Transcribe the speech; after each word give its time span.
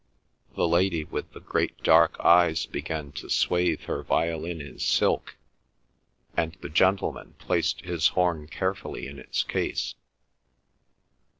The 0.55 0.67
lady 0.67 1.03
with 1.03 1.31
the 1.31 1.39
great 1.39 1.77
dark 1.83 2.19
eyes 2.21 2.65
began 2.65 3.11
to 3.11 3.29
swathe 3.29 3.81
her 3.81 4.01
violin 4.01 4.59
in 4.59 4.79
silk, 4.79 5.35
and 6.35 6.57
the 6.61 6.69
gentleman 6.69 7.35
placed 7.37 7.81
his 7.81 8.07
horn 8.07 8.47
carefully 8.47 9.05
in 9.05 9.19
its 9.19 9.43
case. 9.43 9.93